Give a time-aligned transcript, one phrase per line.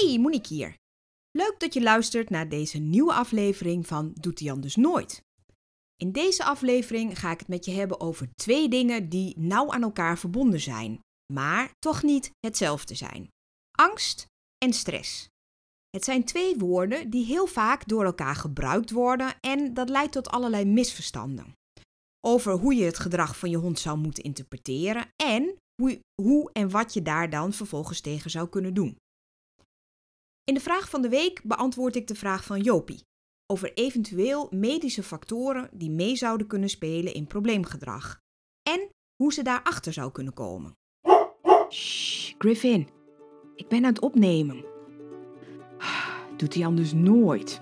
[0.00, 0.76] Hey, Monique hier.
[1.30, 5.22] Leuk dat je luistert naar deze nieuwe aflevering van Doet Jan dus nooit.
[5.96, 9.82] In deze aflevering ga ik het met je hebben over twee dingen die nauw aan
[9.82, 11.00] elkaar verbonden zijn,
[11.32, 13.28] maar toch niet hetzelfde zijn:
[13.78, 14.26] angst
[14.58, 15.28] en stress.
[15.90, 20.28] Het zijn twee woorden die heel vaak door elkaar gebruikt worden en dat leidt tot
[20.28, 21.52] allerlei misverstanden.
[22.20, 26.70] Over hoe je het gedrag van je hond zou moeten interpreteren en hoe, hoe en
[26.70, 28.96] wat je daar dan vervolgens tegen zou kunnen doen.
[30.46, 33.04] In de vraag van de week beantwoord ik de vraag van Jopie
[33.46, 38.20] over eventueel medische factoren die mee zouden kunnen spelen in probleemgedrag
[38.62, 40.76] en hoe ze daarachter zou kunnen komen.
[41.70, 42.88] Shh, Griffin,
[43.54, 44.64] ik ben aan het opnemen.
[46.36, 47.60] Doet hij anders nooit.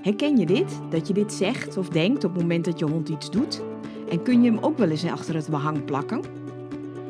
[0.00, 0.80] Herken je dit?
[0.90, 3.62] Dat je dit zegt of denkt op het moment dat je hond iets doet?
[4.08, 6.20] En kun je hem ook wel eens achter het behang plakken?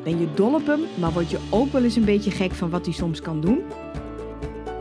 [0.03, 2.69] Ben je dol op hem, maar word je ook wel eens een beetje gek van
[2.69, 3.63] wat hij soms kan doen?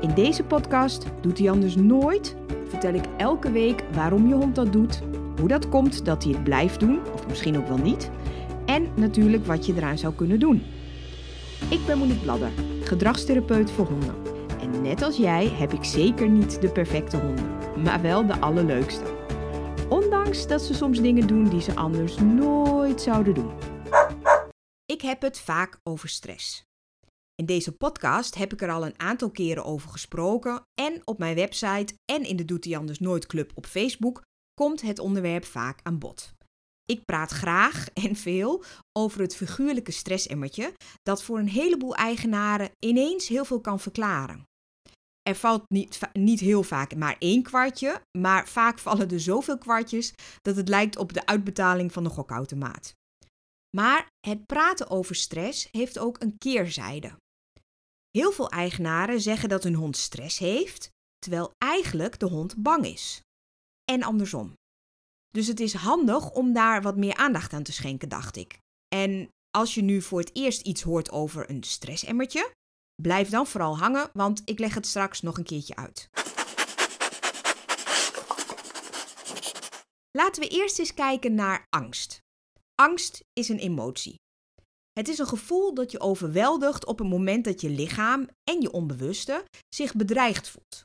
[0.03, 2.37] In deze podcast doet hij anders nooit.
[2.69, 5.03] Vertel ik elke week waarom je hond dat doet,
[5.39, 8.11] hoe dat komt dat hij het blijft doen, of misschien ook wel niet,
[8.67, 10.63] en natuurlijk wat je eraan zou kunnen doen.
[11.71, 12.51] Ik ben Monique Bladder,
[12.83, 14.15] gedragstherapeut voor honden.
[14.61, 17.47] En net als jij heb ik zeker niet de perfecte honden,
[17.83, 19.05] maar wel de allerleukste.
[19.89, 23.51] Ondanks dat ze soms dingen doen die ze anders nooit zouden doen.
[24.87, 26.72] Ik heb het vaak over stress.
[27.43, 31.35] In deze podcast heb ik er al een aantal keren over gesproken en op mijn
[31.35, 34.23] website en in de Doet hij anders nooit club op Facebook
[34.55, 36.35] komt het onderwerp vaak aan bod.
[36.85, 38.65] Ik praat graag en veel
[38.99, 44.45] over het figuurlijke stressemmertje dat voor een heleboel eigenaren ineens heel veel kan verklaren.
[45.23, 50.15] Er valt niet, niet heel vaak maar één kwartje, maar vaak vallen er zoveel kwartjes
[50.43, 52.95] dat het lijkt op de uitbetaling van de gokautomaat.
[53.77, 57.21] Maar het praten over stress heeft ook een keerzijde.
[58.13, 63.23] Heel veel eigenaren zeggen dat hun hond stress heeft, terwijl eigenlijk de hond bang is.
[63.85, 64.55] En andersom.
[65.29, 68.59] Dus het is handig om daar wat meer aandacht aan te schenken, dacht ik.
[68.89, 72.53] En als je nu voor het eerst iets hoort over een stressemmertje,
[73.03, 76.09] blijf dan vooral hangen, want ik leg het straks nog een keertje uit.
[80.11, 82.21] Laten we eerst eens kijken naar angst.
[82.75, 84.15] Angst is een emotie.
[84.93, 88.71] Het is een gevoel dat je overweldigt op het moment dat je lichaam en je
[88.71, 90.85] onbewuste zich bedreigd voelt.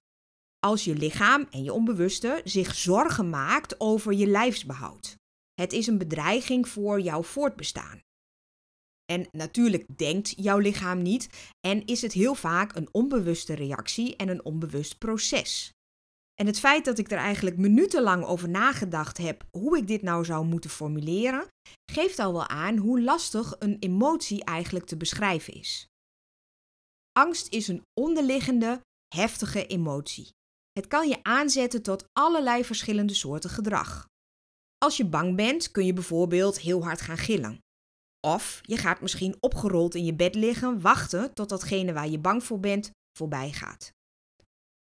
[0.60, 5.16] Als je lichaam en je onbewuste zich zorgen maakt over je lijfsbehoud.
[5.54, 8.00] Het is een bedreiging voor jouw voortbestaan.
[9.06, 14.28] En natuurlijk denkt jouw lichaam niet en is het heel vaak een onbewuste reactie en
[14.28, 15.72] een onbewust proces.
[16.40, 20.26] En het feit dat ik er eigenlijk minutenlang over nagedacht heb hoe ik dit nou
[20.26, 21.48] zou moeten formuleren,
[21.92, 25.88] geeft al wel aan hoe lastig een emotie eigenlijk te beschrijven is.
[27.12, 28.82] Angst is een onderliggende,
[29.16, 30.30] heftige emotie.
[30.72, 34.08] Het kan je aanzetten tot allerlei verschillende soorten gedrag.
[34.78, 37.60] Als je bang bent, kun je bijvoorbeeld heel hard gaan gillen.
[38.28, 42.44] Of je gaat misschien opgerold in je bed liggen, wachten tot datgene waar je bang
[42.44, 43.96] voor bent voorbij gaat.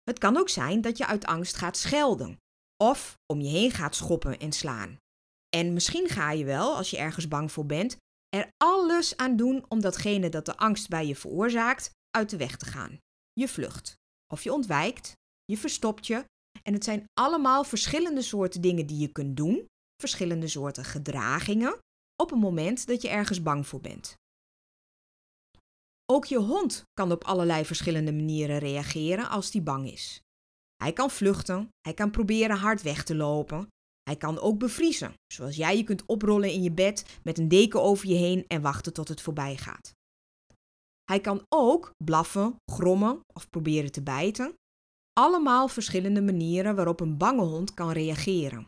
[0.09, 2.39] Het kan ook zijn dat je uit angst gaat schelden
[2.83, 4.97] of om je heen gaat schoppen en slaan.
[5.49, 7.97] En misschien ga je wel, als je ergens bang voor bent,
[8.29, 12.57] er alles aan doen om datgene dat de angst bij je veroorzaakt uit de weg
[12.57, 12.99] te gaan.
[13.33, 13.95] Je vlucht
[14.33, 15.13] of je ontwijkt,
[15.45, 16.25] je verstopt je.
[16.63, 19.67] En het zijn allemaal verschillende soorten dingen die je kunt doen,
[20.01, 21.77] verschillende soorten gedragingen
[22.15, 24.15] op het moment dat je ergens bang voor bent.
[26.11, 30.21] Ook je hond kan op allerlei verschillende manieren reageren als die bang is.
[30.75, 33.67] Hij kan vluchten, hij kan proberen hard weg te lopen.
[34.03, 37.81] Hij kan ook bevriezen, zoals jij je kunt oprollen in je bed met een deken
[37.81, 39.91] over je heen en wachten tot het voorbij gaat.
[41.03, 44.53] Hij kan ook blaffen, grommen of proberen te bijten.
[45.13, 48.67] Allemaal verschillende manieren waarop een bange hond kan reageren.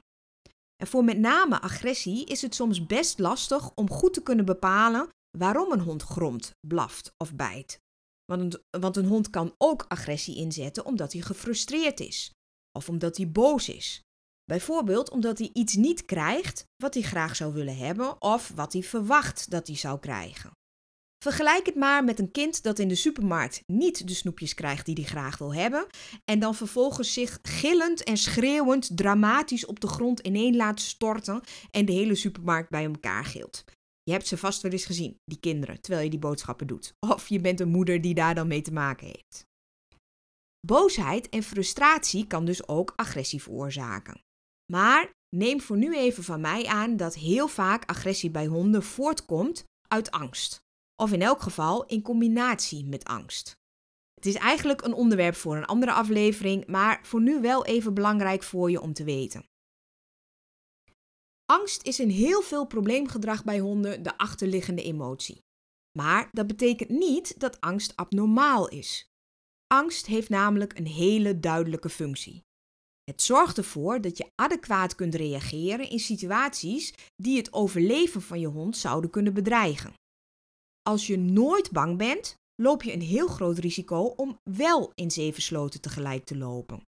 [0.76, 5.10] En voor met name agressie is het soms best lastig om goed te kunnen bepalen
[5.38, 7.80] waarom een hond gromt, blaft of bijt.
[8.26, 12.32] Want een, want een hond kan ook agressie inzetten omdat hij gefrustreerd is
[12.78, 14.02] of omdat hij boos is.
[14.44, 18.84] Bijvoorbeeld omdat hij iets niet krijgt wat hij graag zou willen hebben of wat hij
[18.84, 20.52] verwacht dat hij zou krijgen.
[21.24, 24.96] Vergelijk het maar met een kind dat in de supermarkt niet de snoepjes krijgt die
[24.96, 25.88] hij graag wil hebben
[26.26, 31.42] en dan vervolgens zich gillend en schreeuwend dramatisch op de grond ineen laat storten
[31.72, 33.64] en de hele supermarkt bij elkaar gilt.
[34.04, 36.94] Je hebt ze vast wel eens gezien, die kinderen, terwijl je die boodschappen doet.
[37.00, 39.46] Of je bent een moeder die daar dan mee te maken heeft.
[40.68, 44.22] Boosheid en frustratie kan dus ook agressie veroorzaken.
[44.72, 49.64] Maar neem voor nu even van mij aan dat heel vaak agressie bij honden voortkomt
[49.88, 50.60] uit angst.
[50.96, 53.56] Of in elk geval in combinatie met angst.
[54.14, 58.44] Het is eigenlijk een onderwerp voor een andere aflevering, maar voor nu wel even belangrijk
[58.44, 59.46] voor je om te weten.
[61.52, 65.42] Angst is in heel veel probleemgedrag bij honden de achterliggende emotie.
[65.98, 69.10] Maar dat betekent niet dat angst abnormaal is.
[69.68, 72.44] Angst heeft namelijk een hele duidelijke functie.
[73.04, 78.48] Het zorgt ervoor dat je adequaat kunt reageren in situaties die het overleven van je
[78.48, 79.94] hond zouden kunnen bedreigen.
[80.82, 85.42] Als je nooit bang bent, loop je een heel groot risico om wel in zeven
[85.42, 86.82] sloten tegelijk te lopen.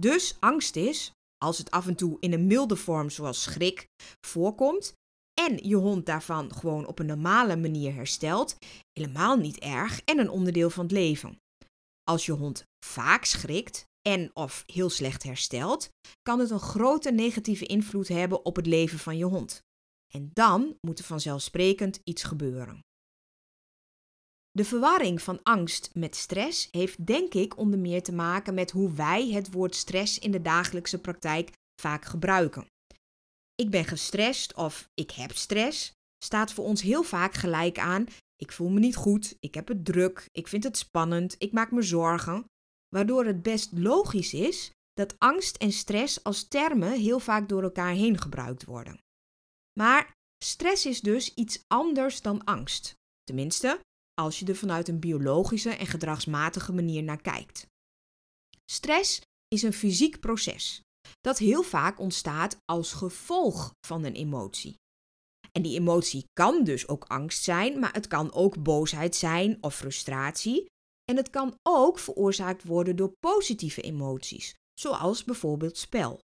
[0.00, 3.88] Dus angst is, als het af en toe in een milde vorm zoals schrik
[4.26, 4.94] voorkomt
[5.40, 8.56] en je hond daarvan gewoon op een normale manier herstelt,
[8.92, 11.36] helemaal niet erg en een onderdeel van het leven.
[12.04, 15.88] Als je hond vaak schrikt en of heel slecht herstelt,
[16.22, 19.62] kan het een grote negatieve invloed hebben op het leven van je hond.
[20.14, 22.80] En dan moet er vanzelfsprekend iets gebeuren.
[24.52, 28.92] De verwarring van angst met stress heeft denk ik onder meer te maken met hoe
[28.92, 31.50] wij het woord stress in de dagelijkse praktijk
[31.80, 32.66] vaak gebruiken.
[33.54, 35.92] Ik ben gestrest of ik heb stress
[36.24, 38.06] staat voor ons heel vaak gelijk aan
[38.42, 41.70] ik voel me niet goed, ik heb het druk, ik vind het spannend, ik maak
[41.70, 42.44] me zorgen,
[42.88, 47.92] waardoor het best logisch is dat angst en stress als termen heel vaak door elkaar
[47.92, 48.98] heen gebruikt worden.
[49.78, 50.14] Maar
[50.44, 52.94] stress is dus iets anders dan angst.
[53.22, 53.80] Tenminste,
[54.14, 57.66] als je er vanuit een biologische en gedragsmatige manier naar kijkt.
[58.64, 60.80] Stress is een fysiek proces
[61.20, 64.74] dat heel vaak ontstaat als gevolg van een emotie.
[65.52, 69.76] En die emotie kan dus ook angst zijn, maar het kan ook boosheid zijn of
[69.76, 70.70] frustratie.
[71.04, 76.20] En het kan ook veroorzaakt worden door positieve emoties, zoals bijvoorbeeld spel.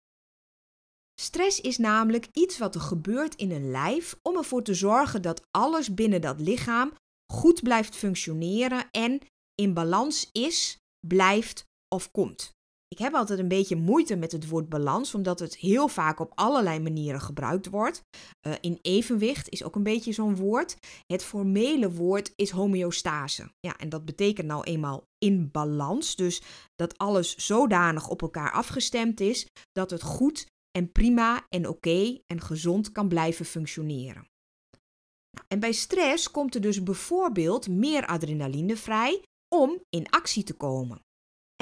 [1.22, 5.42] Stress is namelijk iets wat er gebeurt in een lijf om ervoor te zorgen dat
[5.52, 6.94] alles binnen dat lichaam
[7.34, 9.20] goed blijft functioneren en
[9.56, 10.78] in balans is,
[11.08, 11.66] blijft
[11.96, 12.52] of komt.
[12.88, 16.32] Ik heb altijd een beetje moeite met het woord balans, omdat het heel vaak op
[16.36, 18.02] allerlei manieren gebruikt wordt.
[18.48, 20.76] Uh, in evenwicht is ook een beetje zo'n woord.
[21.06, 23.52] Het formele woord is homeostase.
[23.60, 26.16] Ja, en dat betekent nou eenmaal in balans.
[26.16, 26.42] Dus
[26.76, 30.46] dat alles zodanig op elkaar afgestemd is dat het goed
[30.78, 34.28] en prima en oké en gezond kan blijven functioneren.
[35.48, 39.24] En bij stress komt er dus bijvoorbeeld meer adrenaline vrij
[39.56, 41.02] om in actie te komen.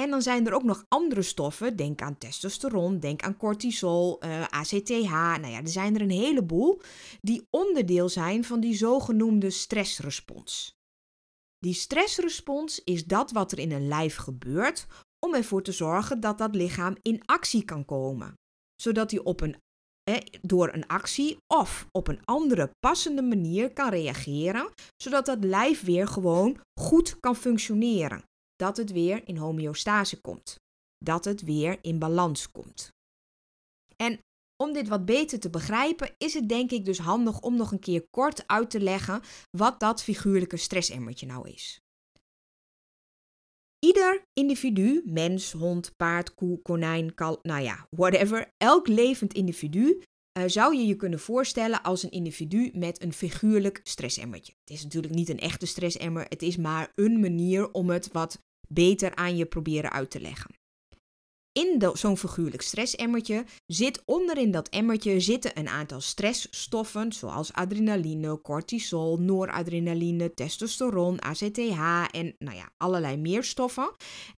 [0.02, 4.42] En dan zijn er ook nog andere stoffen, denk aan testosteron, denk aan cortisol, uh,
[4.42, 6.80] eh, ACTH, nou ja, er zijn er een heleboel,
[7.20, 10.74] die onderdeel zijn van die zogenoemde stressrespons.
[11.58, 14.86] Die stressrespons is dat wat er in een lijf gebeurt
[15.26, 18.34] om ervoor te zorgen dat dat lichaam in actie kan komen,
[18.82, 19.56] zodat hij op een
[20.40, 26.08] door een actie of op een andere passende manier kan reageren, zodat dat lijf weer
[26.08, 28.22] gewoon goed kan functioneren.
[28.56, 30.56] Dat het weer in homeostase komt.
[30.98, 32.88] Dat het weer in balans komt.
[33.96, 34.18] En
[34.62, 37.78] om dit wat beter te begrijpen, is het denk ik dus handig om nog een
[37.78, 41.80] keer kort uit te leggen wat dat figuurlijke stressemmertje nou is.
[43.84, 50.02] Ieder individu, mens, hond, paard, koe, konijn, kal, nou ja, whatever, elk levend individu
[50.38, 54.52] uh, zou je je kunnen voorstellen als een individu met een figuurlijk stressemmertje.
[54.64, 58.38] Het is natuurlijk niet een echte stressemmer, het is maar een manier om het wat
[58.68, 60.54] beter aan je proberen uit te leggen.
[61.52, 69.18] In zo'n figuurlijk stressemmertje zit onderin dat emmertje zitten een aantal stressstoffen zoals adrenaline, cortisol,
[69.18, 71.58] noradrenaline, testosteron, ACTH
[72.10, 73.90] en nou ja, allerlei meer stoffen.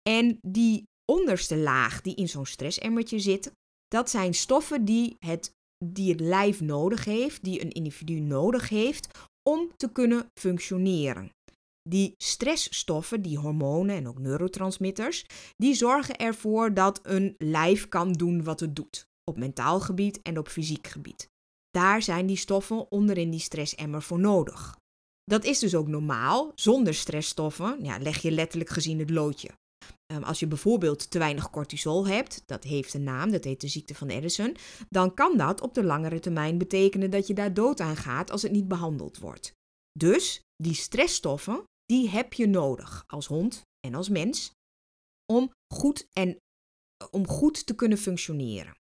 [0.02, 3.52] En die onderste laag die in zo'n stressemmertje zit,
[3.88, 5.52] dat zijn stoffen die het
[5.84, 9.08] die het lijf nodig heeft, die een individu nodig heeft
[9.48, 11.30] om te kunnen functioneren.
[11.88, 15.24] Die stressstoffen, die hormonen en ook neurotransmitters,
[15.56, 19.06] die zorgen ervoor dat een lijf kan doen wat het doet.
[19.24, 21.30] Op mentaal gebied en op fysiek gebied.
[21.70, 24.76] Daar zijn die stoffen onderin die stressemmer voor nodig.
[25.24, 26.52] Dat is dus ook normaal.
[26.54, 29.50] Zonder stressstoffen leg je letterlijk gezien het loodje.
[30.06, 33.68] Ehm, als je bijvoorbeeld te weinig cortisol hebt, dat heeft een naam, dat heet de
[33.68, 34.56] ziekte van Addison,
[34.88, 38.42] dan kan dat op de langere termijn betekenen dat je daar dood aan gaat als
[38.42, 39.52] het niet behandeld wordt.
[39.98, 44.52] Dus die stressstoffen, die heb je nodig als hond en als mens
[45.32, 46.36] om goed, en,
[47.10, 48.74] om goed te kunnen functioneren.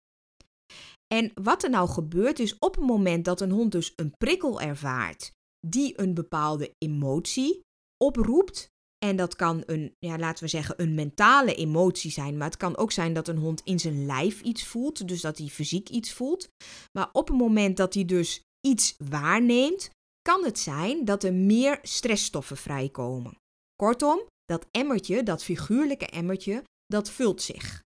[1.13, 4.61] En wat er nou gebeurt is op het moment dat een hond dus een prikkel
[4.61, 5.31] ervaart
[5.67, 7.61] die een bepaalde emotie
[7.97, 8.69] oproept,
[9.05, 12.37] en dat kan een, ja, laten we zeggen, een mentale emotie zijn.
[12.37, 15.07] Maar het kan ook zijn dat een hond in zijn lijf iets voelt.
[15.07, 16.49] Dus dat hij fysiek iets voelt.
[16.91, 19.89] Maar op het moment dat hij dus iets waarneemt,
[20.21, 23.37] kan het zijn dat er meer stressstoffen vrijkomen.
[23.75, 27.83] Kortom, dat emmertje, dat figuurlijke emmertje, dat vult zich.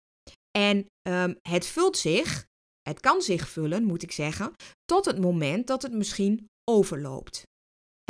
[0.58, 2.46] En um, het vult zich,
[2.82, 4.54] het kan zich vullen, moet ik zeggen,
[4.86, 7.44] tot het moment dat het misschien overloopt.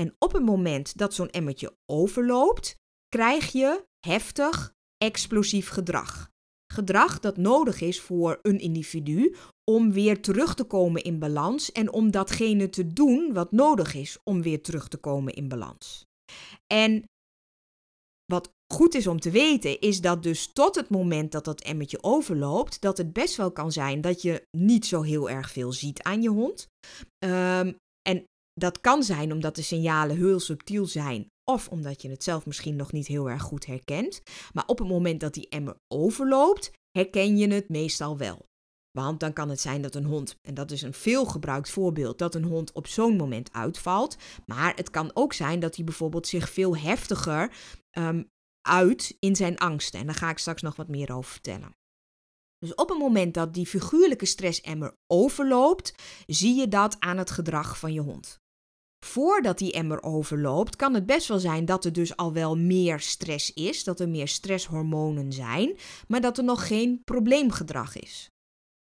[0.02, 2.76] En op het moment dat zo'n emmertje overloopt,
[3.08, 6.31] krijg je heftig, explosief gedrag.
[6.72, 9.36] Gedrag dat nodig is voor een individu
[9.72, 14.18] om weer terug te komen in balans en om datgene te doen wat nodig is
[14.24, 16.06] om weer terug te komen in balans.
[16.68, 17.04] En
[18.26, 22.04] wat goed is om te weten, is dat dus tot het moment dat dat emmertje
[22.04, 26.02] overloopt, dat het best wel kan zijn dat je niet zo heel erg veel ziet
[26.02, 26.68] aan je hond.
[27.26, 27.76] Um,
[28.10, 28.24] en
[28.54, 32.76] dat kan zijn omdat de signalen heel subtiel zijn of omdat je het zelf misschien
[32.76, 34.22] nog niet heel erg goed herkent.
[34.54, 38.50] Maar op het moment dat die emmer overloopt, herken je het meestal wel.
[38.92, 42.18] Want dan kan het zijn dat een hond, en dat is een veel gebruikt voorbeeld,
[42.18, 44.18] dat een hond op zo'n moment uitvalt.
[44.46, 47.54] Maar het kan ook zijn dat hij bijvoorbeeld zich veel heftiger
[47.98, 48.30] um,
[48.62, 50.00] uit in zijn angsten.
[50.00, 51.76] En daar ga ik straks nog wat meer over vertellen.
[52.58, 55.96] Dus op het moment dat die figuurlijke stressemmer overloopt,
[56.28, 58.40] zie je dat aan het gedrag van je hond.
[59.06, 63.00] Voordat die emmer overloopt, kan het best wel zijn dat er dus al wel meer
[63.00, 65.78] stress is, dat er meer stresshormonen zijn,
[66.08, 68.30] maar dat er nog geen probleemgedrag is.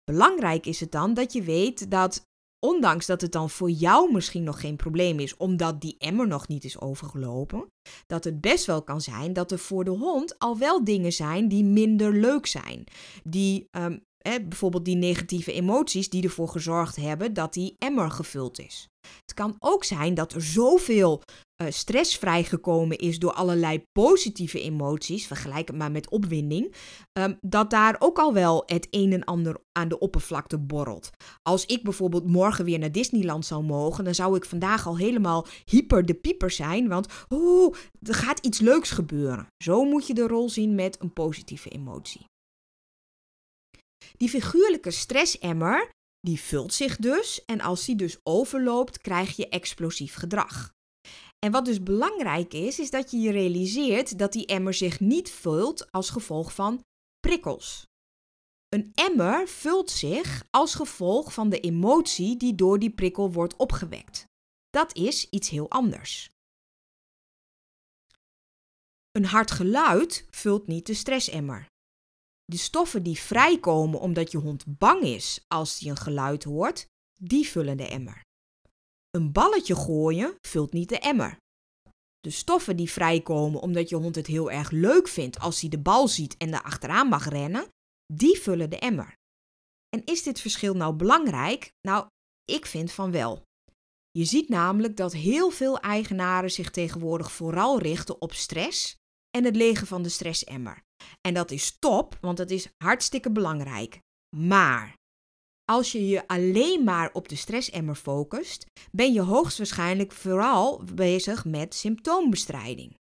[0.05, 2.23] Belangrijk is het dan dat je weet dat,
[2.67, 6.49] ondanks dat het dan voor jou misschien nog geen probleem is, omdat die emmer nog
[6.49, 7.67] niet is overgelopen,
[8.07, 11.49] dat het best wel kan zijn dat er voor de hond al wel dingen zijn
[11.49, 12.85] die minder leuk zijn.
[13.25, 18.89] Die um, bijvoorbeeld die negatieve emoties die ervoor gezorgd hebben dat die emmer gevuld is.
[19.01, 21.23] Het kan ook zijn dat er zoveel
[21.63, 26.75] uh, stress vrijgekomen is door allerlei positieve emoties, vergelijk het maar met opwinding,
[27.19, 31.11] um, dat daar ook al wel het een en ander aan de oppervlakte borrelt.
[31.43, 35.47] Als ik bijvoorbeeld morgen weer naar Disneyland zou mogen, dan zou ik vandaag al helemaal
[35.65, 39.47] hyper de pieper zijn, want oh, er gaat iets leuks gebeuren.
[39.65, 42.29] Zo moet je de rol zien met een positieve emotie.
[44.21, 50.15] Die figuurlijke stressemmer, die vult zich dus en als die dus overloopt, krijg je explosief
[50.15, 50.73] gedrag.
[51.39, 55.31] En wat dus belangrijk is, is dat je je realiseert dat die emmer zich niet
[55.31, 56.85] vult als gevolg van
[57.21, 57.87] prikkels.
[58.69, 64.25] Een emmer vult zich als gevolg van de emotie die door die prikkel wordt opgewekt.
[64.71, 66.31] Dat is iets heel anders.
[69.11, 71.70] Een hard geluid vult niet de stressemmer.
[72.51, 76.87] De stoffen die vrijkomen omdat je hond bang is als hij een geluid hoort,
[77.21, 78.23] die vullen de emmer.
[79.11, 81.37] Een balletje gooien vult niet de emmer.
[82.21, 85.79] De stoffen die vrijkomen omdat je hond het heel erg leuk vindt als hij de
[85.79, 87.69] bal ziet en er achteraan mag rennen,
[88.13, 89.15] die vullen de emmer.
[89.89, 91.71] En is dit verschil nou belangrijk?
[91.81, 92.07] Nou,
[92.45, 93.43] ik vind van wel.
[94.11, 98.97] Je ziet namelijk dat heel veel eigenaren zich tegenwoordig vooral richten op stress
[99.31, 100.89] en het legen van de stressemmer.
[101.21, 103.99] En dat is top, want dat is hartstikke belangrijk.
[104.37, 104.95] Maar
[105.71, 111.75] als je je alleen maar op de stressemmer focust, ben je hoogstwaarschijnlijk vooral bezig met
[111.75, 112.95] symptoombestrijding.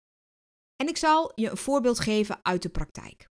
[0.75, 3.27] En ik zal je een voorbeeld geven uit de praktijk.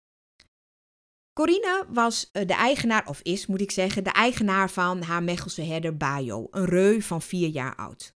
[1.33, 5.63] Corine was eh, de eigenaar, of is moet ik zeggen, de eigenaar van haar Mechelse
[5.63, 8.13] herder Bayo, een reu van vier jaar oud.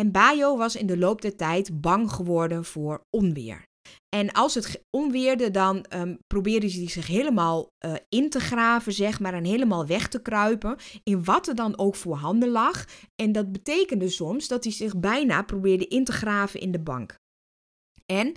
[0.00, 3.68] En Bayo was in de loop der tijd bang geworden voor onweer.
[4.08, 9.34] En als het onweerde, dan um, hij zich helemaal uh, in te graven, zeg maar,
[9.34, 12.84] en helemaal weg te kruipen in wat er dan ook voorhanden lag.
[13.22, 17.18] En dat betekende soms dat hij zich bijna probeerde in te graven in de bank.
[18.06, 18.34] En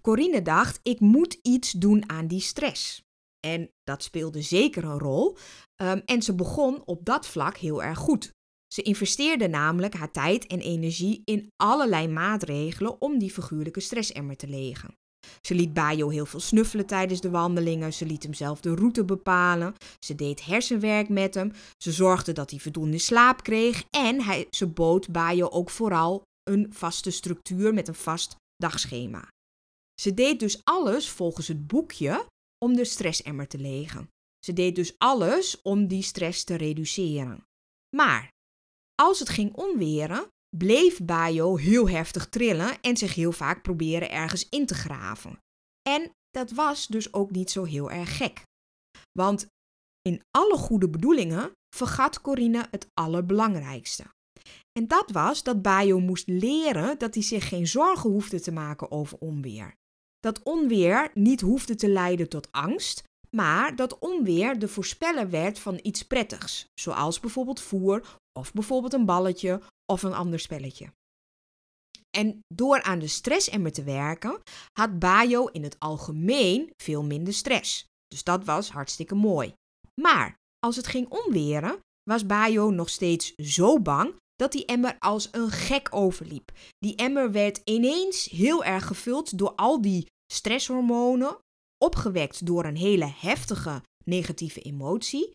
[0.00, 3.02] Corine dacht, ik moet iets doen aan die stress.
[3.46, 5.36] En dat speelde zeker een rol.
[5.82, 8.36] Um, en ze begon op dat vlak heel erg goed.
[8.68, 14.48] Ze investeerde namelijk haar tijd en energie in allerlei maatregelen om die figuurlijke stressemmer te
[14.48, 14.94] legen.
[15.40, 17.92] Ze liet Bayo heel veel snuffelen tijdens de wandelingen.
[17.92, 19.74] Ze liet hem zelf de route bepalen.
[19.98, 21.52] Ze deed hersenwerk met hem.
[21.82, 23.84] Ze zorgde dat hij voldoende slaap kreeg.
[23.90, 29.28] En hij, ze bood Bayo ook vooral een vaste structuur met een vast dagschema.
[30.00, 32.26] Ze deed dus alles volgens het boekje
[32.64, 34.08] om de stressemmer te legen.
[34.44, 37.44] Ze deed dus alles om die stress te reduceren.
[37.96, 38.30] Maar
[39.02, 40.26] als het ging onweren,
[40.56, 45.38] bleef Bayo heel heftig trillen en zich heel vaak proberen ergens in te graven.
[45.88, 48.42] En dat was dus ook niet zo heel erg gek.
[49.12, 49.46] Want
[50.02, 54.04] in alle goede bedoelingen vergat Corine het allerbelangrijkste.
[54.72, 58.90] En dat was dat Bayo moest leren dat hij zich geen zorgen hoefde te maken
[58.90, 59.74] over onweer.
[60.20, 65.80] Dat onweer niet hoefde te leiden tot angst, maar dat onweer de voorspeller werd van
[65.82, 69.60] iets prettigs, zoals bijvoorbeeld voer of bijvoorbeeld een balletje
[69.92, 70.92] of een ander spelletje.
[72.16, 74.40] En door aan de stressemmer te werken,
[74.72, 77.86] had Bayo in het algemeen veel minder stress.
[78.08, 79.52] Dus dat was hartstikke mooi.
[80.00, 85.28] Maar als het ging omweren, was Bayo nog steeds zo bang dat die emmer als
[85.32, 86.52] een gek overliep.
[86.78, 91.38] Die emmer werd ineens heel erg gevuld door al die stresshormonen,
[91.78, 95.30] opgewekt door een hele heftige negatieve emotie.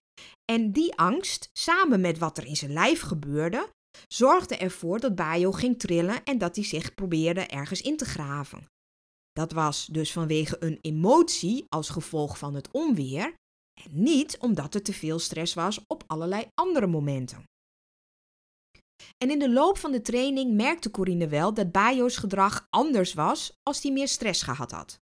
[0.51, 3.69] En die angst, samen met wat er in zijn lijf gebeurde,
[4.07, 8.65] zorgde ervoor dat Bayo ging trillen en dat hij zich probeerde ergens in te graven.
[9.31, 13.33] Dat was dus vanwege een emotie als gevolg van het onweer
[13.83, 17.43] en niet omdat er te veel stress was op allerlei andere momenten.
[19.17, 23.53] En in de loop van de training merkte Corine wel dat Bayo's gedrag anders was
[23.63, 24.99] als hij meer stress gehad had.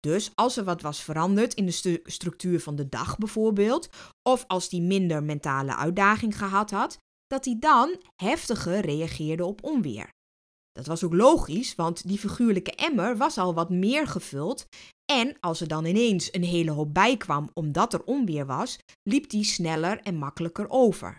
[0.00, 3.88] Dus als er wat was veranderd in de structuur van de dag bijvoorbeeld,
[4.22, 10.08] of als hij minder mentale uitdaging gehad had, dat hij dan heftiger reageerde op onweer.
[10.72, 14.66] Dat was ook logisch, want die figuurlijke emmer was al wat meer gevuld
[15.12, 19.30] en als er dan ineens een hele hoop bij kwam omdat er onweer was, liep
[19.30, 21.16] die sneller en makkelijker over.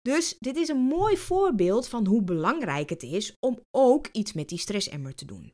[0.00, 4.48] Dus dit is een mooi voorbeeld van hoe belangrijk het is om ook iets met
[4.48, 5.52] die stressemmer te doen.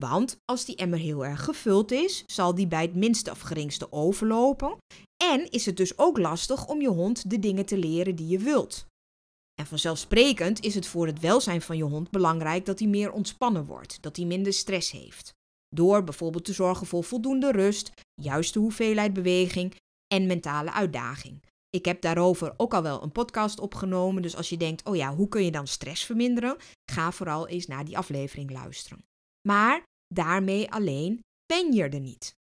[0.00, 3.92] Want als die emmer heel erg gevuld is, zal die bij het minste of geringste
[3.92, 4.76] overlopen.
[5.24, 8.38] En is het dus ook lastig om je hond de dingen te leren die je
[8.38, 8.86] wilt.
[9.60, 13.64] En vanzelfsprekend is het voor het welzijn van je hond belangrijk dat hij meer ontspannen
[13.64, 15.32] wordt, dat hij minder stress heeft.
[15.68, 17.92] Door bijvoorbeeld te zorgen voor voldoende rust,
[18.22, 19.74] juiste hoeveelheid beweging
[20.14, 21.42] en mentale uitdaging.
[21.70, 25.14] Ik heb daarover ook al wel een podcast opgenomen, dus als je denkt, oh ja,
[25.14, 26.56] hoe kun je dan stress verminderen?
[26.92, 29.04] Ga vooral eens naar die aflevering luisteren.
[29.48, 32.38] Maar daarmee alleen ben je er niet.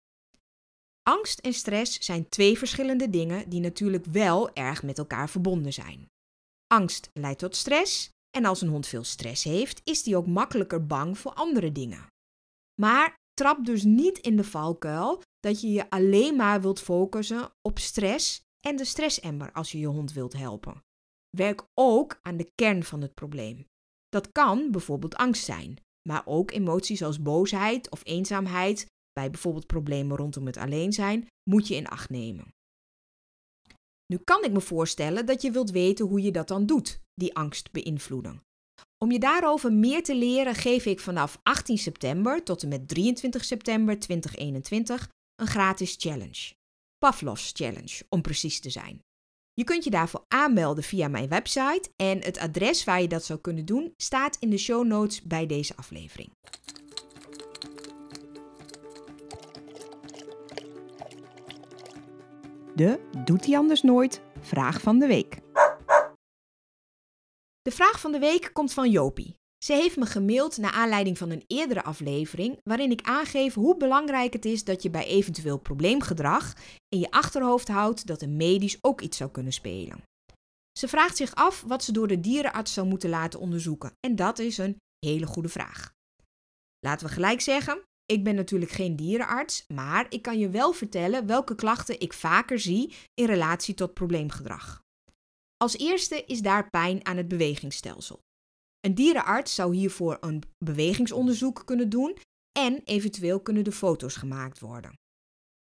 [1.02, 6.06] Angst en stress zijn twee verschillende dingen die natuurlijk wel erg met elkaar verbonden zijn.
[6.66, 10.86] Angst leidt tot stress en als een hond veel stress heeft, is die ook makkelijker
[10.86, 12.06] bang voor andere dingen.
[12.80, 17.78] Maar trap dus niet in de valkuil dat je je alleen maar wilt focussen op
[17.78, 20.82] stress en de stressemmer als je je hond wilt helpen.
[21.36, 23.66] Werk ook aan de kern van het probleem.
[24.08, 30.16] Dat kan bijvoorbeeld angst zijn, maar ook emoties als boosheid of eenzaamheid, bij bijvoorbeeld problemen
[30.16, 32.54] rondom het alleen zijn, moet je in acht nemen.
[34.06, 37.34] Nu kan ik me voorstellen dat je wilt weten hoe je dat dan doet, die
[37.34, 38.42] angst beïnvloeden.
[39.04, 43.44] Om je daarover meer te leren geef ik vanaf 18 september tot en met 23
[43.44, 46.54] september 2021 een gratis challenge.
[46.98, 49.02] Pavlov's Challenge, om precies te zijn.
[49.56, 53.38] Je kunt je daarvoor aanmelden via mijn website en het adres waar je dat zou
[53.40, 56.30] kunnen doen staat in de show notes bij deze aflevering.
[62.74, 64.20] De Doet hij anders nooit?
[64.40, 65.38] Vraag van de week.
[67.62, 69.36] De vraag van de week komt van Jopie.
[69.66, 74.32] Ze heeft me gemaild naar aanleiding van een eerdere aflevering waarin ik aangeef hoe belangrijk
[74.32, 76.52] het is dat je bij eventueel probleemgedrag
[76.88, 80.02] in je achterhoofd houdt dat er medisch ook iets zou kunnen spelen.
[80.78, 84.38] Ze vraagt zich af wat ze door de dierenarts zou moeten laten onderzoeken en dat
[84.38, 84.76] is een
[85.06, 85.92] hele goede vraag.
[86.78, 91.26] Laten we gelijk zeggen, ik ben natuurlijk geen dierenarts, maar ik kan je wel vertellen
[91.26, 94.82] welke klachten ik vaker zie in relatie tot probleemgedrag.
[95.56, 98.24] Als eerste is daar pijn aan het bewegingsstelsel.
[98.86, 102.16] Een dierenarts zou hiervoor een bewegingsonderzoek kunnen doen
[102.58, 104.98] en eventueel kunnen de foto's gemaakt worden.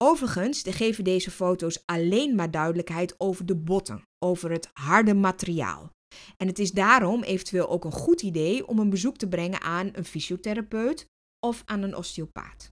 [0.05, 5.91] Overigens geven deze foto's alleen maar duidelijkheid over de botten, over het harde materiaal.
[6.37, 9.91] En het is daarom eventueel ook een goed idee om een bezoek te brengen aan
[9.93, 11.07] een fysiotherapeut
[11.47, 12.69] of aan een osteopaat.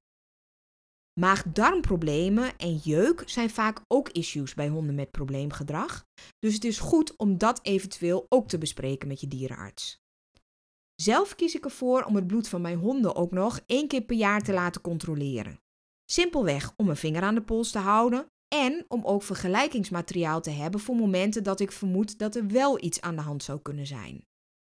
[1.20, 6.05] Maag-darmproblemen en jeuk zijn vaak ook issues bij honden met probleemgedrag,
[6.38, 10.03] dus het is goed om dat eventueel ook te bespreken met je dierenarts.
[10.95, 14.17] Zelf kies ik ervoor om het bloed van mijn honden ook nog één keer per
[14.17, 15.61] jaar te laten controleren.
[16.05, 20.81] Simpelweg om een vinger aan de pols te houden en om ook vergelijkingsmateriaal te hebben
[20.81, 24.25] voor momenten dat ik vermoed dat er wel iets aan de hand zou kunnen zijn.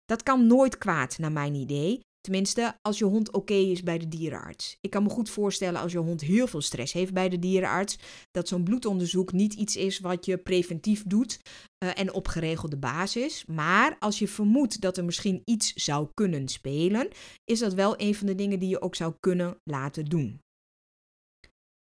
[0.06, 4.08] Dat kan nooit kwaad, naar mijn idee, Tenminste, als je hond oké is bij de
[4.08, 4.78] dierenarts.
[4.82, 7.98] Ik kan me goed voorstellen als je hond heel veel stress heeft bij de dierenarts,
[8.32, 11.40] dat zo'n bloedonderzoek niet iets is wat je preventief doet
[11.84, 13.46] uh, en op geregelde basis.
[13.46, 17.10] Maar als je vermoedt dat er misschien iets zou kunnen spelen,
[17.44, 20.42] is dat wel een van de dingen die je ook zou kunnen laten doen.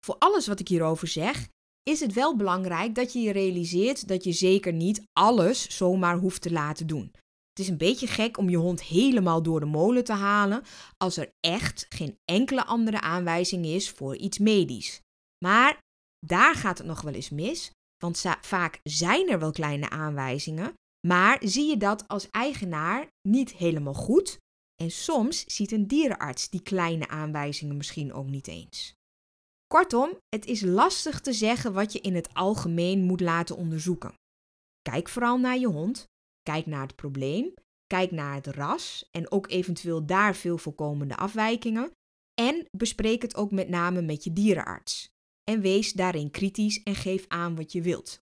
[0.07, 1.49] Voor alles wat ik hierover zeg,
[1.83, 6.43] is het wel belangrijk dat je je realiseert dat je zeker niet alles zomaar hoeft
[6.43, 7.11] te laten doen.
[7.49, 10.63] Het is een beetje gek om je hond helemaal door de molen te halen
[10.97, 15.01] als er echt geen enkele andere aanwijzing is voor iets medisch.
[15.45, 15.79] Maar
[16.27, 17.71] daar gaat het nog wel eens mis,
[18.03, 20.75] want vaak zijn er wel kleine aanwijzingen,
[21.07, 24.41] maar zie je dat als eigenaar niet helemaal goed,
[24.83, 28.95] En soms ziet een dierenarts die kleine aanwijzingen misschien ook niet eens.
[29.67, 34.15] Kortom, het is lastig te zeggen wat je in het algemeen moet laten onderzoeken.
[34.83, 36.05] Kijk vooral naar je hond,
[36.43, 37.55] kijk naar het probleem,
[37.87, 41.91] kijk naar het ras en ook eventueel daar veel voorkomende afwijkingen
[42.35, 45.12] en bespreek het ook met name met je dierenarts.
[45.45, 48.23] En wees daarin kritisch en geef aan wat je wilt.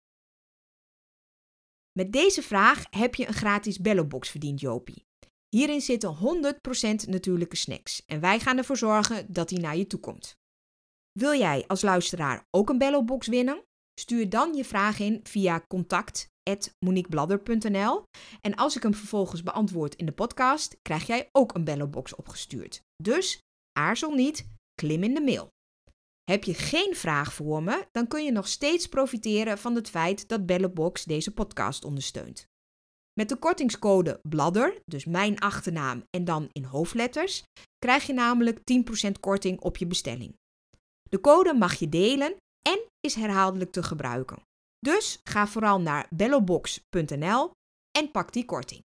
[1.92, 5.04] Met deze vraag heb je een gratis bellobox verdiend, Jopie.
[5.48, 6.18] Hierin zitten 100%
[7.08, 10.36] natuurlijke snacks en wij gaan ervoor zorgen dat die naar je toe komt.
[11.12, 13.64] Wil jij als luisteraar ook een bellobox winnen?
[14.00, 18.04] Stuur dan je vraag in via contact@moniquebladder.nl
[18.40, 22.82] en als ik hem vervolgens beantwoord in de podcast, krijg jij ook een bellobox opgestuurd.
[23.02, 23.40] Dus
[23.72, 25.54] aarzel niet, klim in de mail.
[26.30, 30.28] Heb je geen vraag voor me, dan kun je nog steeds profiteren van het feit
[30.28, 32.46] dat Bellebox deze podcast ondersteunt.
[33.12, 37.42] Met de kortingscode BLADDER, dus mijn achternaam en dan in hoofdletters,
[37.78, 38.58] krijg je namelijk
[39.08, 40.36] 10% korting op je bestelling.
[41.10, 42.36] De code mag je delen
[42.68, 44.42] en is herhaaldelijk te gebruiken.
[44.78, 47.50] Dus ga vooral naar bellobox.nl
[47.98, 48.82] en pak die korting.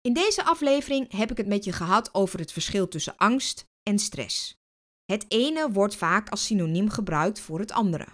[0.00, 3.98] In deze aflevering heb ik het met je gehad over het verschil tussen angst en
[3.98, 4.54] stress.
[5.04, 8.06] Het ene wordt vaak als synoniem gebruikt voor het andere.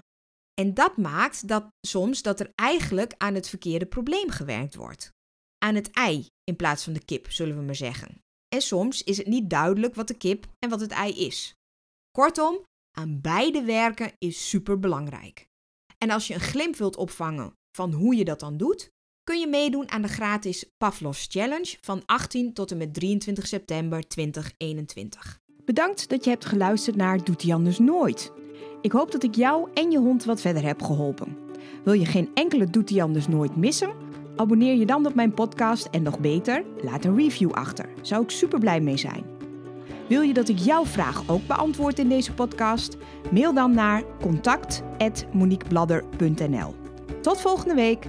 [0.55, 5.11] En dat maakt dat soms dat er eigenlijk aan het verkeerde probleem gewerkt wordt.
[5.59, 8.21] Aan het ei in plaats van de kip, zullen we maar zeggen.
[8.49, 11.55] En soms is het niet duidelijk wat de kip en wat het ei is.
[12.11, 12.63] Kortom,
[12.99, 15.47] aan beide werken is super belangrijk.
[15.99, 18.91] En als je een glimp wilt opvangen van hoe je dat dan doet,
[19.27, 24.09] kun je meedoen aan de gratis Pavlos Challenge van 18 tot en met 23 september
[24.09, 25.41] 2021.
[25.65, 28.33] Bedankt dat je hebt geluisterd naar Doet hij anders nooit.
[28.81, 31.37] Ik hoop dat ik jou en je hond wat verder heb geholpen.
[31.85, 33.95] Wil je geen enkele Doet anders nooit missen?
[34.37, 37.89] Abonneer je dan op mijn podcast en nog beter, laat een review achter.
[38.03, 39.25] Zou ik super blij mee zijn.
[40.09, 42.97] Wil je dat ik jouw vraag ook beantwoord in deze podcast?
[43.31, 46.75] Mail dan naar contact@moniquebladder.nl.
[47.23, 48.07] Tot volgende week.